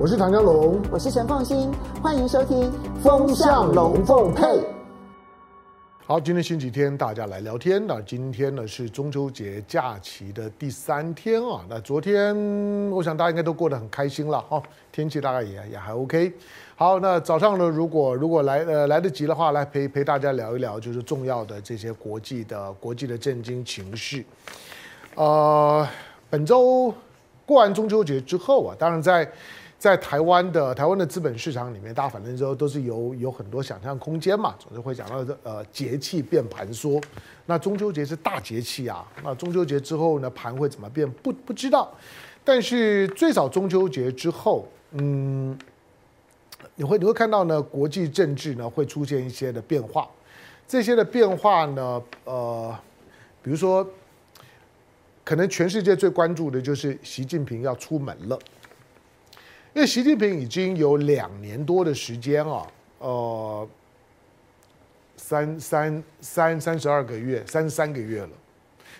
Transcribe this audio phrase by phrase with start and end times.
[0.00, 2.70] 我是唐江龙，我是陈凤新，欢迎收听
[3.02, 4.44] 《风向龙凤配》。
[6.06, 7.84] 好，今天星期天，大家来聊天。
[7.84, 11.64] 那今天呢是中秋节假期的第三天啊。
[11.68, 12.32] 那昨天
[12.92, 16.32] 我想大家应该都过得很开心了哈，天气大概也也还 OK。
[16.76, 24.24] 好，那早上呢，如果如果来呃来得及的话，来陪陪大家聊一聊，就是重要的这些国际的国际的震惊情绪。
[25.16, 25.84] 呃，
[26.30, 26.94] 本周
[27.44, 29.28] 过完中秋节之后啊，当然在。
[29.78, 37.00] 在台湾的台湾的资本市场里面，大家反正之后都是有有很多想象空间嘛，总是会讲到这呃节气变盘说。
[37.46, 41.88] 那中秋节是大节气啊，那中秋节之后呢，盘会怎么变不不知道。
[42.44, 45.56] 但是最早中秋节之后，嗯，
[46.74, 50.08] 你会你会看到呢，国际政治呢会出现一些的变化。
[50.66, 52.76] 这些的变化呢，呃，
[53.42, 53.88] 比如说，
[55.24, 58.38] 可能全世界最关注的就是习近平要出门了。
[59.78, 62.66] 因为习近平已经有两年多的时间啊，
[62.98, 63.68] 呃，
[65.16, 68.30] 三三三三十二个月，三十三个月了，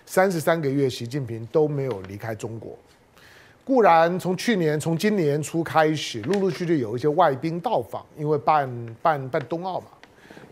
[0.06, 2.78] 三十三个月，习近平都没有离开中国。
[3.64, 9.88] 固然从去年、从今年初开始，陆陆续续有一些外宾到访，因为办办办冬奥嘛，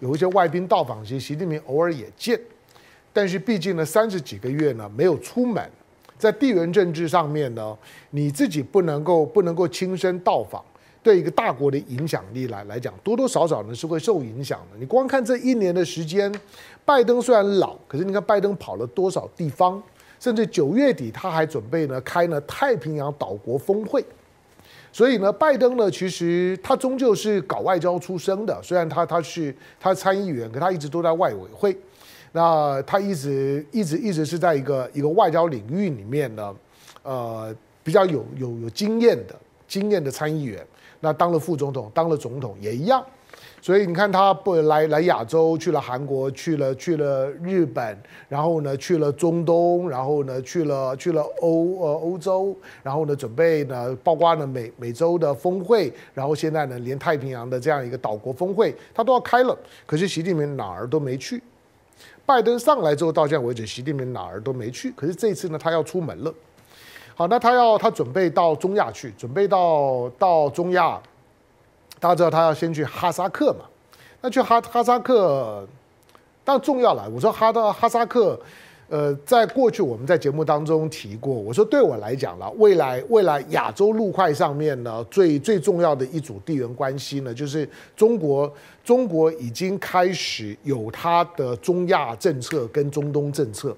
[0.00, 2.36] 有一些外宾到访，其实习近平偶尔也见，
[3.12, 5.70] 但是毕竟呢，三十几个月呢，没有出门。
[6.18, 7.76] 在地缘政治上面呢，
[8.10, 10.64] 你自己不能够不能够亲身到访，
[11.02, 14.78] 对一个大国的影响力来来讲，多多少少呢是会受影响的。
[14.78, 16.32] 你光看这一年的时间，
[16.84, 19.82] 拜登虽然老，可是你看拜登跑了多少地方，
[20.18, 24.04] 甚至九月底他还准备呢开呢太平洋岛国峰会。
[24.90, 31.76] 所以呢，拜登呢其实他终究是搞外交出身的，虽然他他是他参议员，可他一直都在外委会。
[32.36, 36.54] 那他一直一直一直是在一个一个外交领域里面呢，
[37.02, 39.34] 呃，比较有有有经验的
[39.66, 40.62] 经验的参议员。
[41.00, 43.02] 那当了副总统，当了总统也一样。
[43.62, 47.98] 所以你看他不来来亚洲，去了韩国，去了去了日本，
[48.28, 61.42] 然后呢去了中东，然后呢去了去了欧呃欧洲，然后呢准备呢包括呢美美洲的峰会，然后现在呢连太平洋的这样一个岛国峰会他都要开了，可是习近平哪儿都没去。
[62.26, 64.90] 拜登上来之后，到现在为止，习近平哪儿都没去。
[64.96, 66.34] 可是这次呢，他要出门了。
[67.14, 71.00] 好，那他要他准备到中亚去，准备到到中亚。
[71.98, 73.64] 大家知道他要先去哈萨克嘛？
[74.20, 75.66] 那去哈哈萨克，
[76.44, 77.08] 当然重要了。
[77.08, 78.38] 我说哈到哈萨克。
[78.88, 88.52] 呃，在过去我们在节目当中提过，我说对我来讲了，未来未来亚洲陆块上面呢，最最重要的一组地缘关系呢，就是中国
[88.84, 93.76] 中国已经开始有它的中亚政策跟中东政策。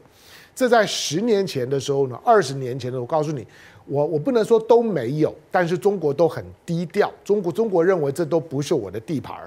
[0.55, 3.47] 这在十年前的时候呢，二十年前的，我告诉你，
[3.87, 7.11] 我我不能说都没有，但是中国都很低调。
[7.25, 9.39] 中国中国认为这都不是我的地盘，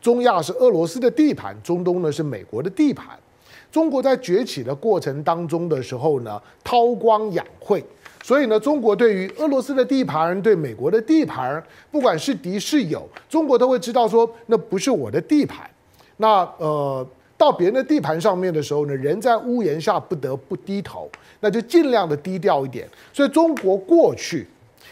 [0.00, 3.18] 中亚是俄罗斯的地盘，中东呢是美国的地盘。
[3.72, 7.82] 中国在崛起的过程当中的时候呢，韬光养晦，
[8.22, 11.60] 所以呢，中国对于俄罗斯的地盘、对美国的地盘，
[11.90, 15.68] 不管是敌是友，中国都会知道说，那不是我的地盘。
[16.18, 17.04] 那呃，
[17.38, 21.10] 到别人的地盘上面的时候呢，人在屋檐下不得不低头，
[21.40, 22.86] 那就尽量的低调一点。
[23.10, 24.46] 所以中国过去，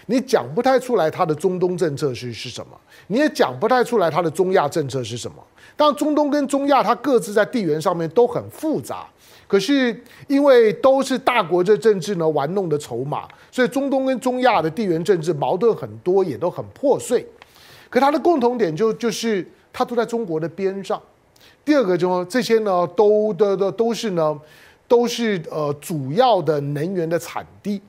[0.06, 5.36] 你讲不太出来它的中东政策是是什么，你也讲不太出来它的中亚政策是什么。
[5.76, 9.06] 当中东跟中亚，它各自在地缘上面都很复杂，
[9.46, 17.26] 可是因为都是大国这政治呢玩弄的筹码，所以中东跟中亚的地缘政治矛盾很多，也都很破碎。
[17.88, 21.00] 可它的共同点就就是它都在中国的边上。
[21.64, 24.38] 第二个就这些呢，都的的都是呢，
[24.86, 27.80] 都是呃主要的能源的产地，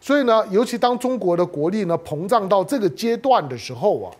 [0.00, 4.10] 所以呢，尤其当中国的国力呢膨胀到这个阶段的时候啊。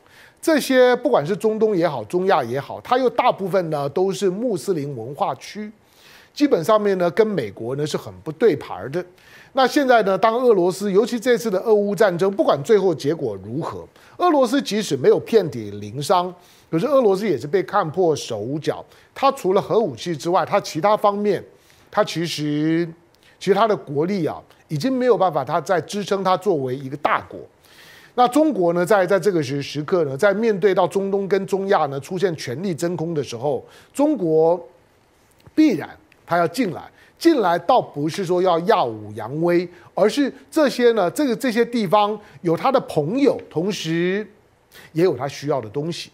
[0.43, 5.71] 这些不管是中东也好，中亚也好，它又大部分呢都是穆斯林文化区，
[6.33, 9.05] 基本上面呢跟美国呢是很不对盘的。
[9.53, 13.87] 那现在呢，当俄罗斯，尤其这次的俄乌战争，不管最后结果如何，
[14.17, 16.35] 俄罗斯即使没有遍体鳞伤，
[16.71, 18.83] 可是俄罗斯也是被看破手脚。
[19.15, 21.44] 它除了核武器之外，它其他方面，
[21.91, 22.88] 它其实
[23.38, 27.38] 其实它的国力啊，已经没有办法，它在支撑它作为一个大国。
[28.14, 34.61] 那中国呢，在在这个时时刻呢，在面对到中东跟中亚呢出现权力真空的时候，中国
[35.55, 35.90] 必然
[36.25, 36.82] 他要进来，
[37.19, 44.26] 进来倒不是说要耀武扬威，而是这些呢，这个这些地方有他的朋友，同时
[44.93, 46.11] 也有他需要的东西。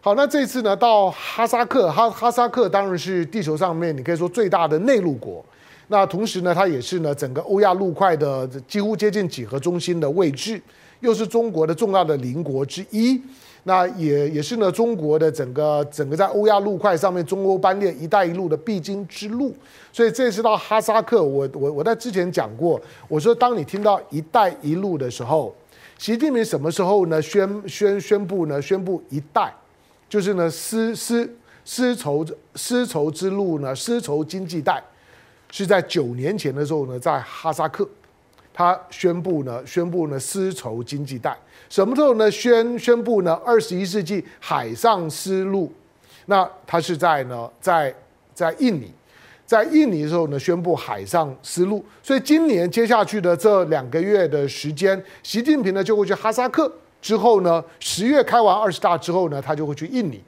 [0.00, 5.44] 好，那这次呢，到哈萨克，哈哈萨克当然是地球上面你可以说最大的内陆国，
[5.88, 10.60] 那同时呢，它也是呢整个欧亚陆块的几乎接近几何中心的位置。
[11.00, 13.20] 又是中国的重要的邻国之一。
[13.62, 19.54] 那也也是呢，中国的整个整个在欧亚陆块上面，中欧班列“一带一路”的必经之路。
[19.92, 25.54] 所以这次到哈萨克，我我我在之前讲过，我说当你听到“一带一路”的时候，
[25.98, 28.60] 习近平什么时候呢宣宣宣布呢？
[28.60, 29.52] 宣布“一带”，
[30.08, 31.28] 就是呢丝丝
[31.64, 34.82] 丝绸丝绸之路呢，丝绸经济带，
[35.50, 37.88] 是在九年前的时候呢，在哈萨克，
[38.52, 41.36] 他宣布呢宣布呢丝绸经济带。
[41.68, 42.30] 什么时候呢？
[42.30, 43.34] 宣宣布呢？
[43.44, 45.70] 二十一世纪海上丝路，
[46.24, 47.94] 那他是在呢，在
[48.32, 48.90] 在印尼，
[49.44, 51.84] 在印尼的时候呢，宣布海上丝路。
[52.02, 56.72] 所以今年接下去的这两个月的时间，习近平呢就会去哈萨克，
[57.02, 60.22] 之后呢，十月开完二十大之后呢，他就会去印尼。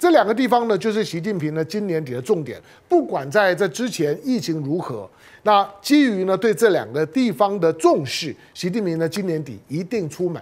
[0.00, 2.58] 这两个地方呢，就是习近平呢今年底的重点。
[2.88, 5.06] 不管在这之前疫情如何，
[5.42, 10.40] 那基于呢对这两个地方的重视，习近平呢今年底一定出门。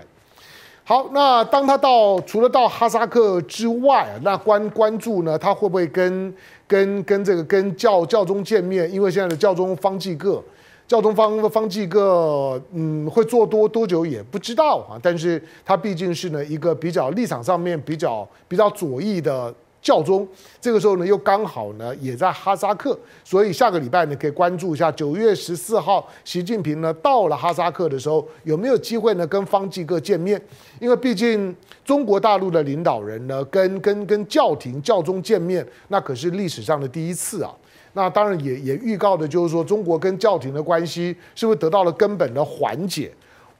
[0.84, 6.32] 好，那当他到除了到哈萨克之外，那关关注呢，他会不会跟
[6.68, 8.88] 跟跟这个跟教教宗见面？
[8.90, 10.40] 因为现在的教宗方济各，
[10.88, 14.98] 教宗方方济各，嗯，会做多多久也不知道啊。
[15.00, 19.54] 但是他毕竟是呢一个比较立场上面比较比较左翼的。
[19.80, 20.26] 教宗
[20.60, 30.38] 这个时候呢，又刚好呢也在哈萨克，所以下个礼拜呢可以关注一下，九月十四号习近平呢到了哈萨克的时候，有没有机会呢跟方济各见面？
[30.80, 31.54] 因为毕竟
[31.84, 37.54] 中国大陆的领导人呢跟跟跟教廷教宗见面，那可是历史上的第一次啊。
[37.98, 43.10] 那当然也也预告的就是说，中国跟教廷的关系是不是得到了根本的缓解？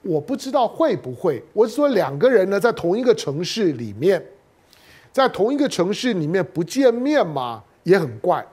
[0.02, 1.42] 我不知道会不会。
[1.52, 4.24] 我是说两个人呢在同一个城市里面。
[5.10, 7.60] 在同一个城市里面不见面吗？
[7.82, 8.46] 也很怪。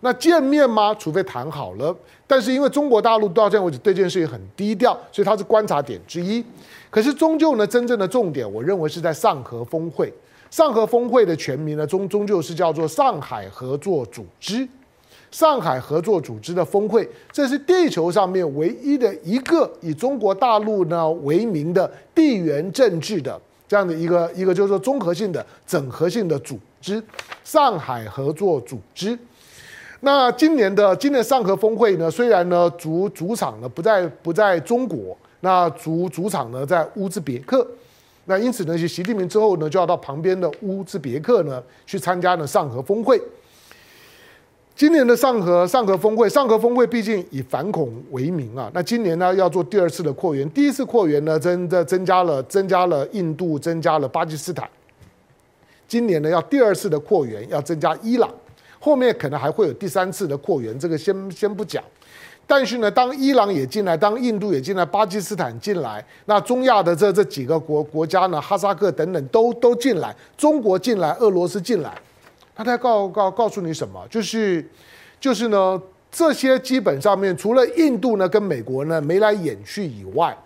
[0.00, 0.94] 那见面吗？
[0.94, 1.96] 除非谈好了。
[2.26, 6.44] 但是因为中国大陆到现在为止对这件事情很低调，所以它是观察点之一。
[6.90, 10.12] 可是终究呢，真正的重点，我认为是在上合峰会。
[10.50, 14.68] 上合峰会的全名呢，终终究是叫做上海合作组织。
[15.32, 23.40] 上海合作组织的峰会，这是地球上面唯一的一个以中国大陆呢为名的地缘政治的。
[23.66, 27.02] 这样的一个一个就是说综合性的整合性的组织，
[27.42, 29.18] 上海合作组织。
[30.00, 37.66] 那今年的今年上合峰会呢，虽然呢主主场呢不在不在中国，那主主场呢在乌兹别克。
[38.26, 43.18] 那因此呢，习近平之后呢就要到旁边的乌兹别克呢去参加呢上合峰会。
[44.74, 48.70] 今年的上合上合峰会，上合峰会毕竟以反恐为名啊。
[48.74, 54.68] 那今年呢要做第二次的扩员，第一次扩员呢增的增加了增加了印度，增加了巴基斯坦。
[55.86, 58.28] 今年呢要第二次的扩员，要增加伊朗，
[58.80, 61.84] 后面可能还会有第三次的扩员，这个先先不讲。
[62.44, 71.94] 但是呢，当伊朗也进来，当印度也进来，巴基斯坦进来，那中亚的这这几个国国家呢，哈萨克等等都都进来，中国进来，俄罗斯进来。
[72.54, 74.06] 他在告告告诉你什么？
[74.10, 74.64] 就是，
[75.18, 80.36] 就是呢，这些基本上面除了印度呢跟美国呢眉来眼去以外，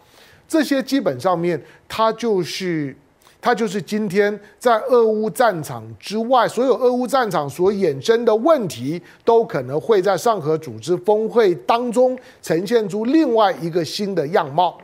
[0.46, 2.96] 这些基本上面，它就是，
[3.40, 14.78] 它就是今天在俄乌战场之外，所有俄乌战场所衍生的问题，都可能会在上合组织峰会当中呈现出另外一个新的样貌。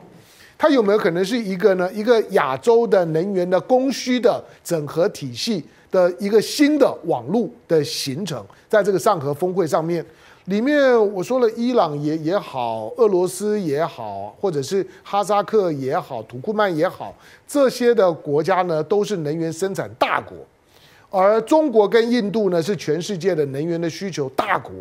[0.58, 1.88] 它有没有可能是一个呢？
[1.92, 5.64] 一个亚洲的能源的供需的整合体系？
[5.92, 10.04] 的一个新的网络的形成，在这个上合峰会上面，
[10.46, 17.14] 里面我说了，伊朗也也好，俄罗斯也好，或者是哈萨克也好，土库曼也好，
[17.46, 20.36] 这些的国家呢，都是能源生产大国，
[21.10, 24.72] 而中国跟印度呢，是全世界的能源的需求大国。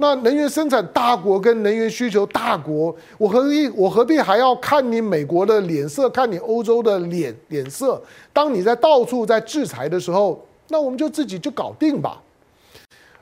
[0.00, 8.00] 那能源生产大国跟能源需求大国，我何必我何必还要看你美国的脸色，看你欧洲的脸脸色？
[8.32, 12.18] 当你在到处在制裁的时候，那我们就自己就搞定吧。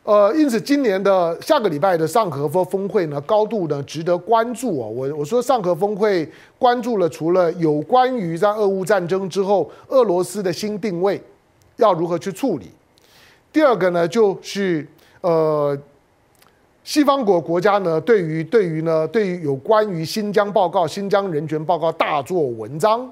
[0.04, 4.88] 呃，因此今年的下个礼拜的上合峰峰会呢，高度呢值得关注哦。
[4.88, 6.30] 我我说上合峰会
[6.60, 11.20] 关注了，除了有关于在俄乌战争之后俄罗斯的新定位
[11.74, 12.70] 要如何去处理，
[13.52, 14.86] 第二个呢就是
[15.22, 15.76] 呃。
[16.88, 23.06] 西方国国家呢，对于对于呢，对于有关于新疆报告、新疆人权报告大做文章。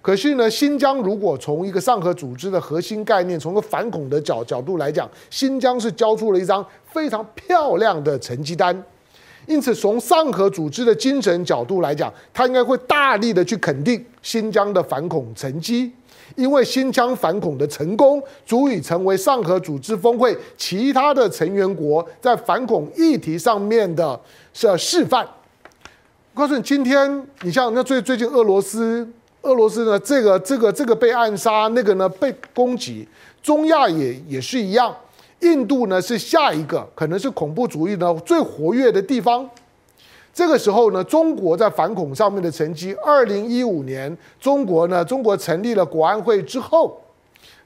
[0.00, 8.76] 可是呢，新疆如果从一个上合组织的核心概念，从个反恐的角角度来讲，新疆是交出了一张非常漂亮的成绩单。
[9.46, 15.92] 因此，从上合组织的精神角度来讲，他应该会大力的去肯定新疆的反恐成绩。
[16.36, 24.18] 因为新疆反恐的成功，足以成为上合组织峰会其他的成员国在反恐议题上面的
[24.52, 25.26] 是示范。
[26.34, 29.06] 我告诉你，今天你像那最最近俄罗斯
[29.42, 33.06] 俄罗斯呢这个这个这个被暗杀，那个呢被攻击，
[33.42, 34.94] 中亚也也是一样，
[35.40, 39.48] 印度呢是下一个可能是恐怖主义呢最活跃的地方。
[40.34, 46.98] 这个时候呢，中国在反恐上面的成绩，二零一五年中国呢，中国成立了国安会之后，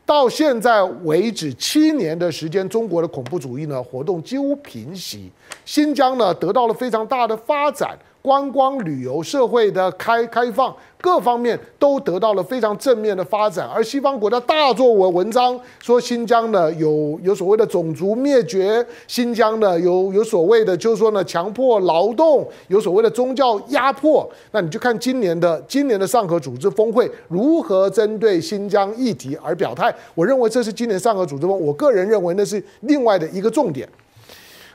[0.04, 5.30] 到现在为止七年的时间，中国的恐怖主义呢活动几乎平息，
[5.64, 7.96] 新疆呢得到了非常大的发展。
[8.26, 13.64] 观光旅游、社会的开开放，各方面都得到了非常正面的发展。
[13.72, 24.28] 而西方国家大做文文章，说新疆呢有有所谓的种族灭绝，新疆呢有有所谓的就是说呢强迫劳动，有所谓的宗教压迫。
[24.50, 29.94] 那你就看今年的今年的上合组织峰会如何针对新疆议题而表态。
[30.16, 33.88] 我认为这是今年上合组织峰，我个人认为那是另外的一个重点。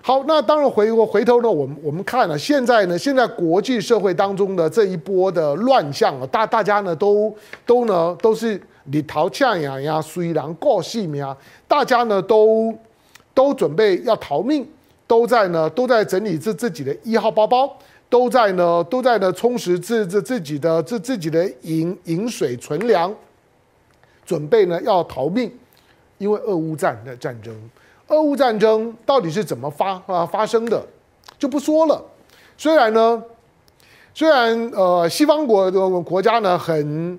[0.03, 7.31] 好，那当然回过回头呢，我们我们看了现在呢，现在国际社会当中的这一波的乱象啊，大大家呢都
[7.67, 12.74] 都呢都是你逃呛呀呀，虽然过性命啊，大家呢都
[13.34, 14.67] 都准备要逃命，
[15.05, 17.72] 都在呢都在整理自自己的一号包包，
[18.10, 23.13] 都在呢都在呢充实自自自己的自自己的饮饮水存粮，
[24.25, 25.51] 准备呢要逃命，
[26.17, 27.55] 因为俄乌战的战争。
[28.12, 30.86] 俄乌战争到底是怎么发啊发生的，
[31.39, 32.00] 就不说了。
[32.58, 33.24] 虽然呢，
[34.13, 37.18] 虽然呃西方国的国家呢很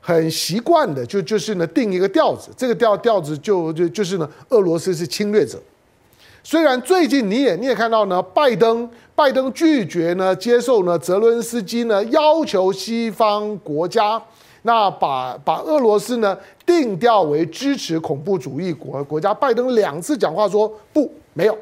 [0.00, 5.60] 很习惯的就就是呢定一个调子，这个调调子就就就是呢俄罗斯是侵略者。
[6.42, 14.20] 虽然最近你也你也看到呢，拜登拜登拒绝呢接受呢泽伦斯基呢要求西方国家。
[14.62, 16.36] 那把把俄罗斯呢
[16.66, 21.56] 定调为支持恐怖主义国国家，拜登两次讲话说不，没有，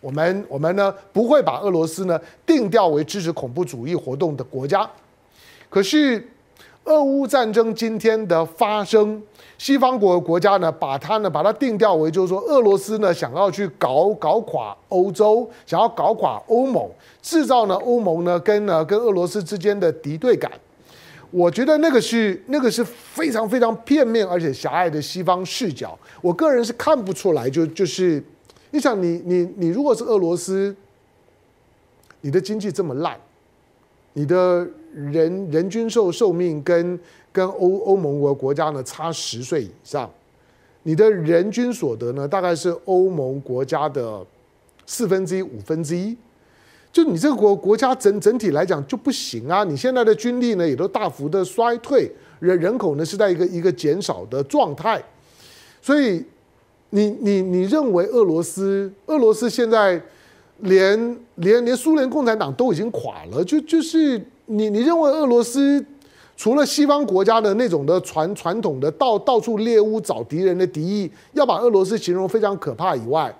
[0.00, 4.88] 我们我们呢不会把俄罗斯呢定调为支持恐怖主义活动的国家。
[5.68, 6.28] 可是
[6.84, 9.20] 俄乌战争今天的发生，
[9.58, 16.88] 西方国国家呢把它呢把它定调为就是说俄罗斯呢想要去搞搞垮欧洲，想要搞垮欧盟，
[17.20, 20.52] 制造呢欧盟呢跟呢跟俄罗斯之间的敌对感。
[21.34, 27.50] 我觉得那个是那个是非常非常片面而且狭隘的西方视角，我个人是看不出来。
[27.50, 28.22] 就就是，
[28.70, 30.72] 你想你你你如果是俄罗斯，
[32.20, 33.18] 你的经济这么烂，
[34.12, 34.64] 你的
[34.94, 36.96] 人人均寿寿命跟
[37.32, 40.08] 跟欧欧盟国国家呢差十岁以上，
[40.84, 44.24] 你的人均所得呢大概是欧盟国家的
[44.86, 46.16] 四分之一五分之一。
[46.94, 49.64] 就你这个国国家整整体来讲就不行啊！
[49.64, 52.08] 你现在的军力呢也都大幅的衰退，
[52.38, 55.02] 人人口呢是在一个一个减少的状态，
[55.82, 56.24] 所以
[56.90, 60.00] 你你你认为俄罗斯俄罗斯现在
[60.58, 65.84] 连连连苏联共产党都已经垮了，就就是你你认为俄罗斯
[66.36, 73.36] 除了西方国家的那种的传传统的到到处猎物找敌人的敌意，要把俄罗斯形容非常可怕以外，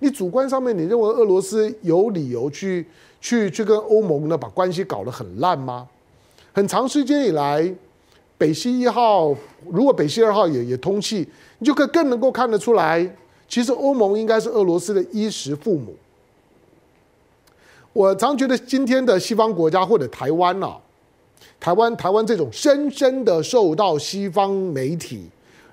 [0.00, 2.84] 你主观上面，你认为俄罗斯有理由去
[3.20, 5.86] 去去跟欧盟呢把关系搞得很烂吗？
[6.52, 7.72] 很长时间以来，
[8.36, 9.34] 北溪一号
[9.68, 11.28] 如果北溪二号也也通气，
[11.58, 13.08] 你就可更能够看得出来，
[13.46, 15.94] 其实欧盟应该是俄罗斯的衣食父母。
[17.92, 20.78] 我常觉得今天的西方国家或者台湾啊，
[21.60, 25.28] 台湾台湾这种深深的受到西方媒体。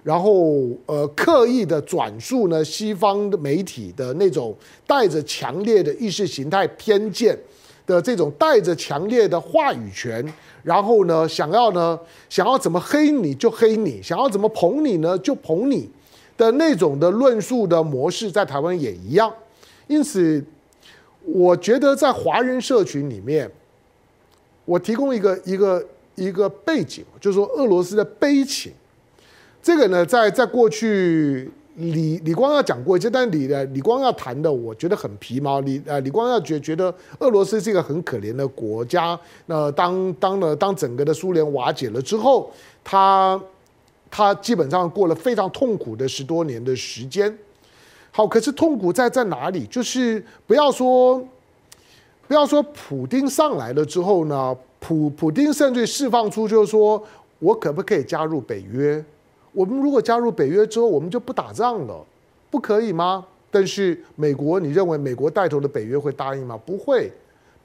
[0.08, 7.38] 然后，呃，刻意的转述呢，西方的媒体的那种带着强烈的意识形态偏见
[7.86, 10.26] 的这种带着强烈的话语权，
[10.64, 12.00] 然后呢，想要呢，
[12.30, 15.90] 想要怎么黑你就黑你，想要怎么捧你呢就捧你
[16.38, 19.30] 的那种的论述的模式，在台湾也一样。
[19.88, 20.42] 因此，
[21.26, 23.52] 我觉得在华人社群里面，
[24.64, 25.86] 我提供一个一个
[26.16, 28.72] 一个背景，就是说俄罗斯的悲情。
[29.62, 35.60] 这个呢，在在过去，李李光耀讲过一些，但李李光耀谈的，我觉得很皮毛。
[35.60, 39.20] 李呃，李光耀觉觉得俄罗斯是一个很可怜的国家。
[39.48, 42.50] 那当当了当整个的苏联瓦解了之后，
[42.84, 43.40] 他
[44.10, 47.38] 他基本上过了非常痛苦的十多年的时间。
[48.12, 49.66] 好，可是痛苦在在哪里？
[49.68, 51.22] 就是不要说
[52.28, 57.04] 不要说普丁上来了之后呢，普普丁甚至释放出就是说
[57.40, 59.04] 我可不可以加入北约？
[59.58, 62.06] 我们如果加入北约之后，我们就不打仗了，
[62.52, 63.26] 不可以吗？
[63.50, 66.56] 但是美国，你认为美国带头的北约会答应吗？
[66.64, 67.12] 不会。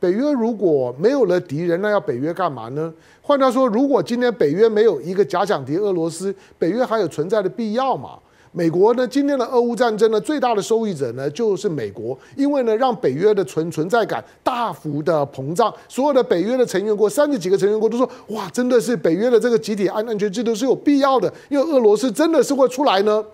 [0.01, 2.91] 北约如果没有了敌人，那要北约干嘛呢？
[3.21, 8.19] 换句话说，如果今天北约没有一个假想敌俄罗斯，北约还有存在的必要吗？
[8.55, 23.25] 美国呢，今天的俄乌战争呢，最大的受益者呢就是美国，因为呢，让北约的存存在感大幅的膨胀，所有的北约的成员国，三十几个成员国都说，哇，真的是北约的这个集体安安全制度是有必要的，因为俄罗斯真的是会出来呢，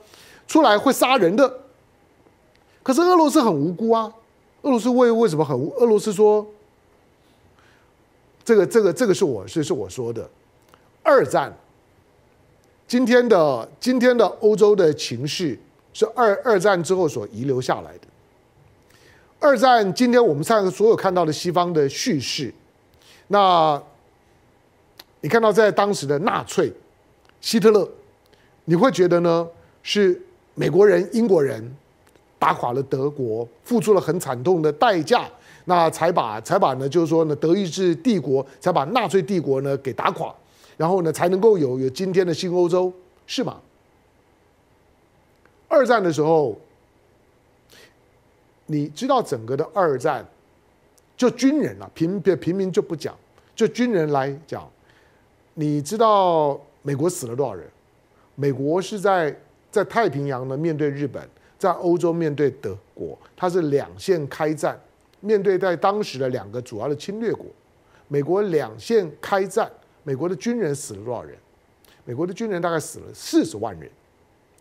[0.47, 1.53] 出来会杀人的。
[2.85, 4.13] 可是俄罗斯很无辜啊，
[4.63, 5.75] 俄罗斯为为什么很无？
[5.79, 6.47] 俄罗斯说，
[8.45, 10.31] 这个这个这个是我是是我说的，
[11.03, 11.53] 二战。
[12.89, 15.57] 今天的今天的欧洲的情势
[15.93, 18.09] 是二二战之后所遗留下来的。
[19.39, 22.53] 二战今天我们上所有看到的西方的叙事，
[23.27, 23.81] 那
[25.21, 26.73] 你看到在当时的纳粹
[27.43, 27.87] 希特勒，
[28.65, 29.47] 你会觉得呢
[29.83, 30.19] 是
[30.55, 31.77] 美国人、英国人
[32.39, 35.29] 打垮了德国，付出了很惨痛的代价，
[35.67, 40.35] 那才把才把呢就是说呢德意志帝国才把纳粹帝国呢给打垮。
[40.79, 42.91] 然后呢，才能够有有今天的新欧洲，
[43.27, 43.61] 是吗？
[45.67, 46.57] 二战的时候，
[48.67, 50.25] 你知道整个的二战，
[51.17, 53.13] 就军人啊，平平民就不讲，
[53.57, 54.71] 就军人来讲，
[55.55, 57.67] 你知道美国死了多少人？
[58.37, 59.37] 美国是在
[59.73, 64.81] 在太平洋呢面对日本，在欧洲面对德国，它是两线开战，
[65.19, 67.47] 面对在当时的两个主要的侵略国，
[68.07, 69.69] 美国两线开战。
[70.09, 71.37] 美国的军人死了多少人？
[72.07, 73.91] 美国的军人大概死了四十万人，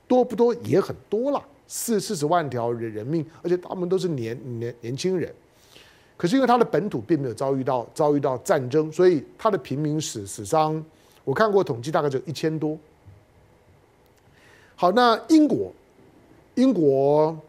[0.05, 0.53] 多不多？
[0.55, 5.33] 也很多了，四四十万条人人命，而且他们都是年年年轻人。
[6.17, 10.83] 可是因为他的本土并没有遭遇到遭遇到战争，所以他的平民死死伤，
[11.23, 12.77] 我看过统计，大概就一千多。
[14.75, 15.71] 好，那英国，
[16.55, 17.39] 英国，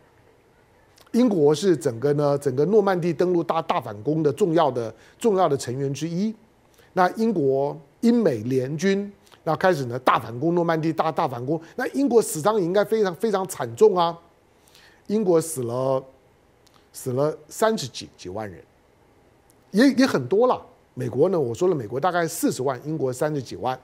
[1.10, 6.32] 英国是整个呢整个诺曼底登陆大大反攻的重要的重要的成员之一。
[6.98, 7.78] 那英国。
[8.02, 9.12] 英美联军，
[9.42, 14.16] 那开始呢大反攻诺曼底大大反攻，那英国死伤也应该非常非常惨重啊！
[15.08, 16.00] 英国死了
[16.92, 18.62] 死了三十几几万人，
[19.72, 20.64] 也也很多了。
[20.94, 23.76] 美国呢，我说了，美国大概四十万，英国三十几万。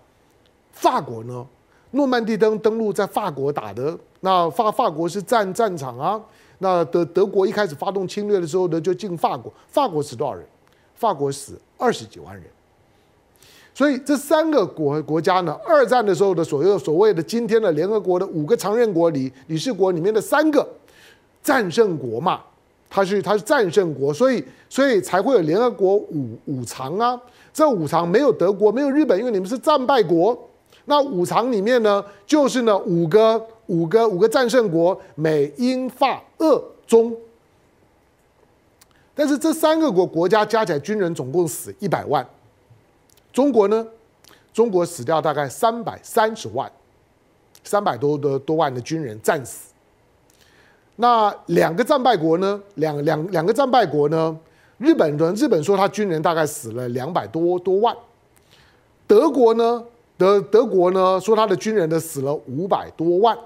[0.71, 1.45] 法国呢，
[1.91, 6.23] 诺曼底登登陆在法国打的，那法法国是战战场啊。
[6.59, 10.47] 那德德国一开始发动侵略的时候呢，就进法国，法国死多少人？
[10.95, 12.45] 法国死二十几万人。
[13.75, 20.65] 所以这三个国国家呢，二战的时候的所有所谓的今天的联合国的五个常任国里理事国里面的三个
[21.43, 22.41] 战胜国嘛，
[22.89, 27.21] 它是它是战胜国，所以所以才会有联合国五五常啊。
[27.53, 30.37] 这五常没有德国，没有日本，因为你们是战败国。
[30.85, 37.17] 那五常里面呢，就是呢五个五个五个战胜国，美英法俄中。
[39.15, 42.25] 但是这三个国国家加起来军人总共死一百万。
[43.35, 43.85] 中国呢？
[44.53, 46.71] 中国死掉大概三百三十万，
[47.65, 49.73] 三百多的多万的军人战死。
[50.95, 52.61] 那两个战败国呢？
[52.77, 54.39] 两两两个战败国呢？
[54.79, 57.95] 日本人日本说他军人大概死了两百多多万。
[59.09, 59.85] 德国呢？
[60.17, 63.37] 德德国呢说他的军人呢死了五百多万。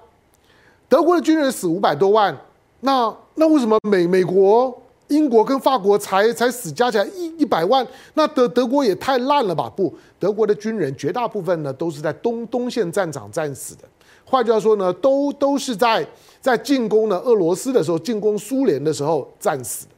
[0.87, 2.37] 德国的军人死五百多万，
[2.81, 4.83] 那那为什么美美国？
[5.09, 9.71] 英国跟法国才才死加起来一一百万，那德德国也太烂了吧？
[9.75, 13.83] 不，德国的军人绝大部分呢都是在东东线战场战死的。
[14.25, 16.07] 换句话说呢，都都是在
[16.41, 19.93] 在进攻呢俄罗斯的时候，进攻苏联的时候战死的，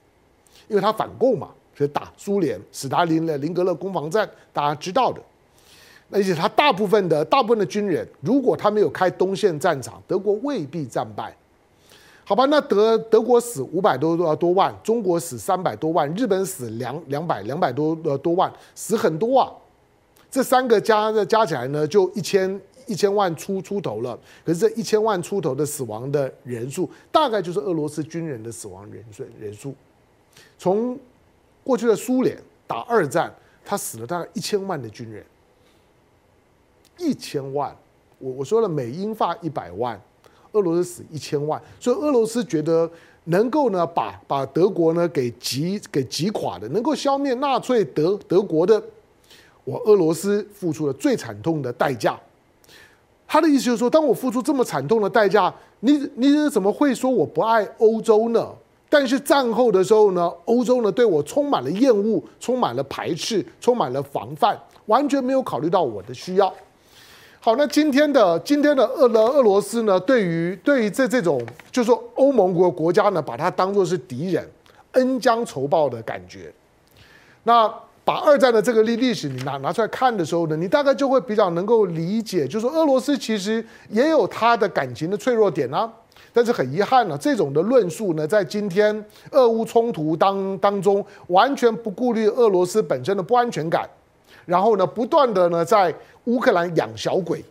[0.68, 5.20] 因为他反共嘛，所以打苏联，史达林的林格勒攻防战大家知道的。
[6.12, 11.34] 而且他大部分的大部分的军人，如果他没有开东线战场，德国未必战败。
[12.30, 19.52] 好吧，那德德国死五百多多多万，中国死三百多万，日本死两两百两百多呃多万，死很多啊。
[20.30, 24.16] 这三个加的加起来呢，就一千一千万出出头了。
[24.44, 29.74] 可是这一千万出头的死亡的人数，大概就是俄罗斯军人的死亡人数人数。
[30.56, 30.96] 从
[31.64, 35.26] 过去的苏联打二战，他死了大概一千万的军人，
[36.96, 37.76] 一千万。
[38.20, 40.00] 我我说了，美英法一百万。
[40.52, 42.90] 俄罗斯死一千万，所以俄罗斯觉得
[43.24, 48.82] 能够呢把把德国呢给击给击垮的，能够消灭纳粹德德国的，
[49.64, 52.18] 我俄罗斯付出了最惨痛的代价。
[53.26, 58.48] 他的意思就是说，当我付出这么惨痛的代价，你你怎么会说我不爱欧洲呢？
[58.88, 66.52] 但是战后的时候呢，欧洲呢对我充满了厌恶，充满了排斥，充满了防范，完全没有考虑到我的需要。
[67.42, 71.40] 好，那今天的今天的俄俄俄罗斯呢，对于对于这这种，
[71.72, 74.46] 就是说欧盟国国家呢，把它当作是敌人，
[74.92, 76.52] 恩将仇报的感觉。
[77.44, 77.66] 那
[78.04, 85.90] 把二战的这个历历史你拿拿出来看的时候呢，你大概就会比较能够理解，就是说俄罗斯其实也有它的感情的脆弱点啊。
[86.34, 93.88] 但是很遗憾呢，这种的论述呢，在今天俄乌冲突当当中，完全不顾虑俄罗斯本身的不安全感，
[94.46, 97.44] 然后呢，不断的呢在乌克兰养小鬼，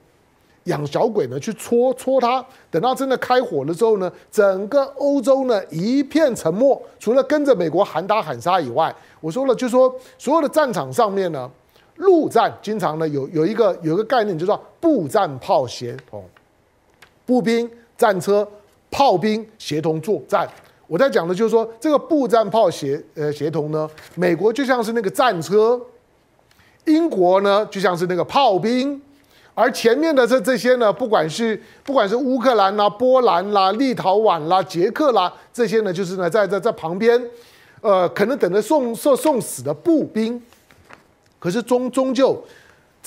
[0.66, 11.50] 养小鬼呢去戳戳他，等到真的开火了之后呢，整个欧洲呢一片沉默，除了跟着美国喊打喊杀以外，我说了，就说所有的战场上面呢，
[11.96, 16.24] 陆战经常呢有有一个有一个概念，就叫步战炮协同，
[17.26, 18.48] 步兵战车。
[18.92, 20.50] 炮兵协同作战，
[20.88, 25.80] 我在讲的就是说，这个步战炮协呃协同呢，美国就像是那个战车，
[26.94, 29.02] 英国呢就像是那个炮兵，
[29.54, 37.22] 而前面的这这些呢，不管是不管是乌克兰啦、波兰啦、立陶宛啦、捷克啦，这些呢就是呢在在在旁边，
[37.82, 40.42] 呃，可能等着送送送死的步兵，
[41.40, 42.42] 可是终终究。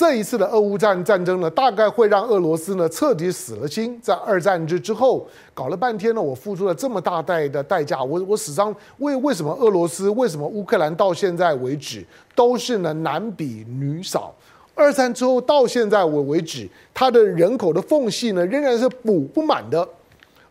[0.03, 3.97] 这一次的俄乌战战争呢，大概会让俄罗斯呢彻底死了心。
[4.03, 14.35] 在二战之之后，搞了半天呢，我付出了这么大代的代价，我我史上为为什么俄罗斯，为什么乌克兰到现在为止都是呢男比女少？
[14.75, 19.89] 二战之后到现在为为止，它的人口的缝隙呢仍然是补不满的。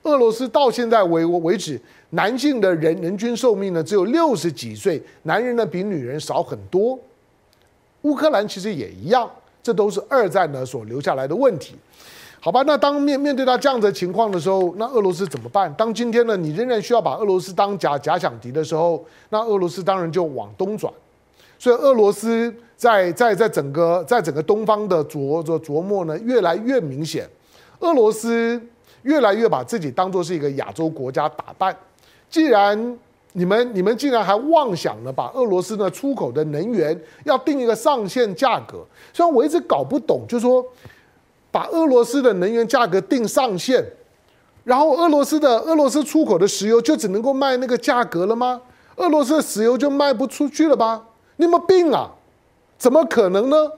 [0.04, 1.78] 俄罗斯到现在为为止，
[2.12, 6.98] 男性的人人均寿命呢只有六十几岁，男人呢比女人少很多。
[8.04, 9.30] 乌克兰其实也一样，
[9.64, 11.76] 这都是二战呢所留下来的问题，
[12.40, 12.64] 好吧？
[12.66, 15.72] 那当面面对到这样的情况的时候，那俄罗斯怎么办？
[15.76, 20.92] 当今天呢，你仍然需要把俄罗斯当假假想敌的时候，那俄罗斯当然就往东转。
[21.60, 27.30] 所以俄罗斯在在在整个在整个东方的琢琢琢磨呢，越来越明显。
[27.82, 28.60] 俄罗斯
[29.04, 31.76] 越来越把自己当作是一个亚洲国家打扮。
[32.32, 32.98] 既然
[33.34, 38.86] 你们你们竟然还妄想呢，把俄罗斯呢出口的能源要定一个上限价格？
[39.14, 40.66] 虽然我一直搞不懂，就是说
[41.50, 43.84] 把俄罗斯的能源价格定上限，
[44.64, 48.62] 然后俄罗斯的俄罗斯出口的石油就只能够卖那个价格了吗？
[48.98, 51.04] 俄罗斯的石油就卖不出去了吗？
[51.38, 52.12] 你有没有病啊？
[52.78, 53.72] 怎么可能呢？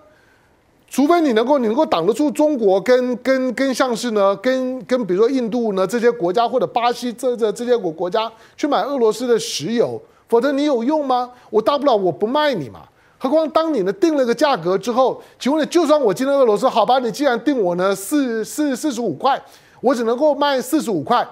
[0.93, 11.32] 除非你能够，你能够挡得住中国跟跟跟像是呢，跟跟比如说印度呢这些国家或者巴西这这这些国国家去买俄罗斯的石油，否则你有用吗？
[11.49, 12.82] 我大不了我不卖你嘛。
[13.17, 19.41] 何况当你呢定了个价格之后，请问你就算我今天俄罗斯好吧，你既然定我呢四四四十五块，
[19.82, 21.27] 我只能够卖四十五块。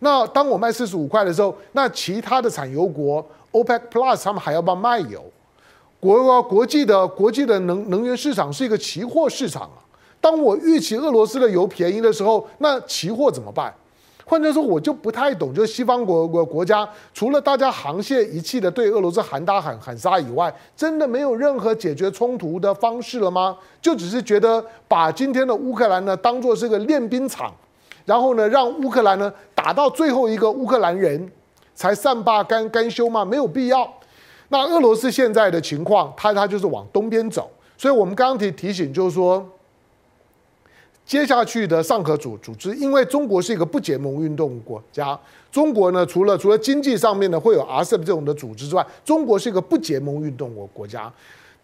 [0.00, 5.24] 那当我卖四十五块的时候，那其他的产油国 OPEC Plus 他们还要不要卖油？
[6.12, 9.80] 国国际的国际的能能源市场是一个期货市场啊。
[10.20, 13.74] 当我预期俄罗斯的油便宜的时候，那期货怎么办？
[14.26, 23.56] 换句话说，我就不太懂，就是西方国国国家除了大家沆瀣一气的对俄罗斯喊打喊喊杀以外，真的没有任何解决冲突的方式了吗？
[23.80, 27.50] 就只是觉得把今天的乌克兰呢当做是个练兵场，
[28.04, 31.30] 然后呢让乌克兰呢打到最后一个乌克兰人
[31.74, 33.24] 才善罢甘甘休吗？
[33.24, 33.90] 没有必要。
[34.48, 39.44] 那俄罗斯现在的情况，它它就是往东边走，所以我们刚刚提提醒，就是说，
[41.04, 45.18] 接下去的上合组组织，因为中国是一个不结盟运动国家，
[45.50, 51.12] 中国呢除了除了经济上面呢会有 RCEP 这种的组织之外，中国是一个不结盟运动国国家，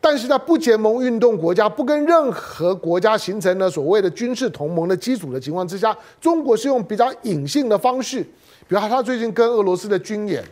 [0.00, 8.22] 但是在不结盟运动国家不跟任何国家形成了所谓的军事同盟的基础的情况之下，中国是用比较隐性的方式，
[8.68, 10.42] 比如他最近跟俄罗斯的军演，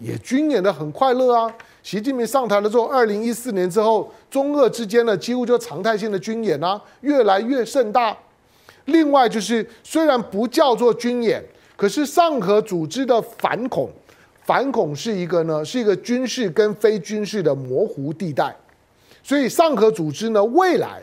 [0.00, 1.52] 也军演的很快乐啊。
[1.82, 8.16] 习近平上台了之后，二零一四年之后，中俄之间呢几乎就常态性的军演啊，越来越盛大。
[8.84, 11.42] 另外就是，虽然不叫做军演，
[11.76, 13.90] 可是上合组织的反恐，
[14.44, 18.54] 反恐是一个呢是一个军事跟非军事的模糊地带。
[19.22, 21.02] 所以上合组织呢未来，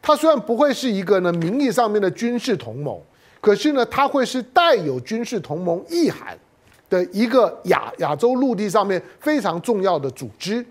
[0.00, 2.96] 它虽然不会是一个呢名义上面的军事同盟，
[3.40, 6.38] 可是呢它会是带有军事同盟意涵。
[6.92, 10.62] 的一个亚亚洲陆地上面非常重要的组织，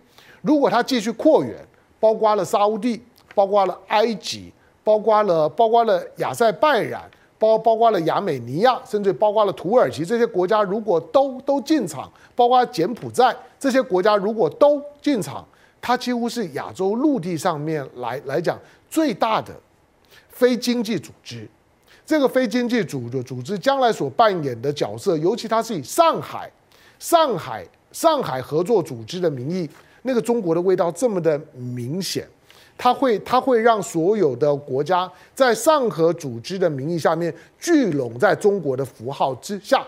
[0.43, 1.57] 如果它继续扩员，
[1.99, 3.01] 包括了沙乌地，
[3.33, 4.53] 包括了埃及，
[4.83, 7.01] 包括了包括了亚塞拜然，
[7.39, 15.43] 包包括了亚美尼亚，甚至包括了土耳其这些国家，如果都都进场，包括柬埔寨这些国家如果都进场，
[15.81, 18.59] 它几乎是亚洲陆地上面来来讲
[18.91, 19.51] 最大的
[20.29, 21.49] 非经济组织。
[22.11, 26.51] 这个非经济组的组织将来所扮演的角色，尤其它是以上海、
[26.99, 29.69] 上海、上海合作组织的名义，
[30.01, 32.27] 那个中国的味道这么的明显，
[32.77, 39.81] 它会它会让所有的国家在上合组织的名义下面聚拢在中国的符号之下。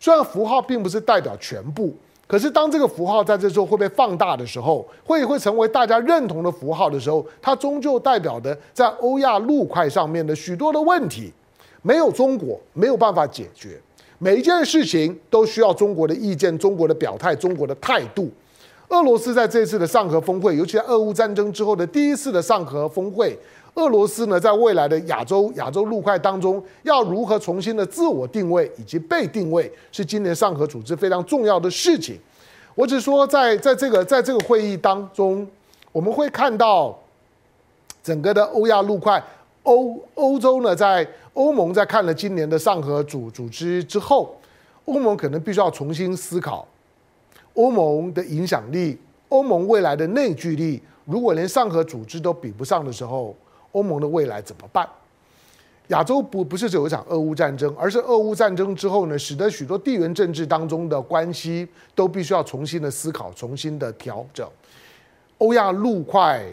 [0.00, 1.94] 虽然符号并不是代表全部，
[2.26, 11.32] 可是当这个符号在这时候会被放大的时候，会会成为大家认同的符号的时候，它终究代表的在欧亚陆块上面的许多的问题，
[11.82, 13.78] 没有中国没有办法解决。
[14.18, 18.30] 每一件事情都需要中国的意见、中国的表态、中国的态度。
[18.88, 23.36] 俄罗斯在这次的上合峰会，尤其在俄乌战争之后的第一次的上合峰会，
[23.74, 32.18] 俄罗斯呢在未来的亚洲亚洲陆块当中，要如何重新的自我定位以及被定位，是今年上合组织非常重要的事情。
[32.74, 35.46] 我只说在，在这个在这个会议当中，
[35.90, 36.96] 我们会看到
[38.02, 39.22] 整个的欧亚陆块，
[39.62, 44.36] 欧欧洲呢，在欧盟在看了今年的上合组组织之后，
[44.84, 46.66] 欧盟可能必须要重新思考
[47.54, 48.98] 欧盟的影响力，
[49.28, 53.36] 欧盟未来的内聚力，如果连上合组织都比不上的时候，
[53.72, 54.88] 欧盟的未来怎么办？
[55.88, 64.48] 亚洲不不是只有一场俄乌战争，而是俄乌战争之后呢，使得许多地缘政治当中的关系都必须要重新的思考、重新的调整。
[65.38, 66.44] 欧亚陆块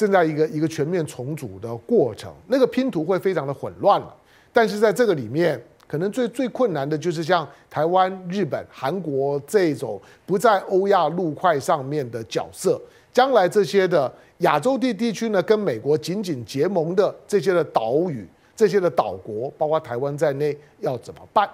[0.00, 4.16] 正在一个一个全面重组的过程，那个拼图会非常的混乱了。
[4.50, 12.80] 但是在这个里面，可能最最困难的就是像台湾、日本、韩国这种不在欧亚陆块上面的角色，
[13.12, 18.26] 将来这些的亚洲地地区呢，跟美国紧紧结盟的这些的岛屿。
[18.56, 21.46] 这些的岛国，包括台湾在内，要怎么办？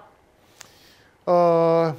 [1.25, 1.93] 呃，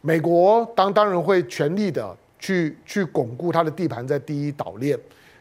[0.00, 4.98] 美国当当然会全力的去去巩固它的地盘在第一岛链。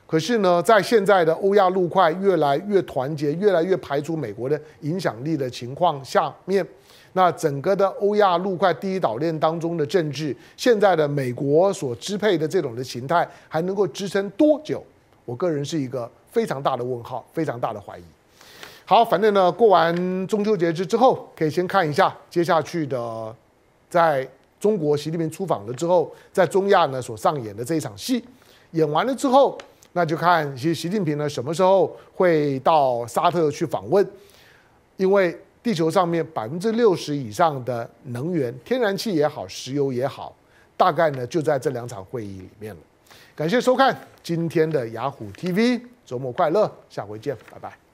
[0.09, 6.65] 可是呢，在现在的欧亚陆块越来越团结、越来越排除美国的影响力的情况下面，
[7.13, 14.83] 那整个的欧亚陆块第一岛链当中的政治，现在的美国所支配的这种的形态，还能够支撑多久？
[15.25, 18.01] 我个人是一个非常大的问号，非常大的怀疑。
[18.85, 23.35] 好，反正呢，过完中秋节之之后，可以先看一下接下去的，
[23.87, 24.27] 在
[24.59, 28.25] 中国习近平出访了之后，在中亚呢所上演的这一场戏，
[28.71, 29.55] 演完了之后，
[29.93, 34.07] 那就看习习近平呢什么时候会到沙特去访问，
[34.97, 40.35] 因为地球上面百分之六十以上的能源，天然气也好，石油也好，
[40.77, 42.81] 大概呢就在这两场会议里面了。
[43.35, 47.88] 感谢收看今天的雅虎 TV，周末快乐，下回见，拜拜。